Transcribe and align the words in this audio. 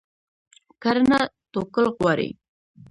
کرنه 0.83 1.19
توکل 1.51 1.85
غواړي. 1.97 2.29